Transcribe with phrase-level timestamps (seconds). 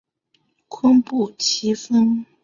[0.67, 2.25] 坤布崎峰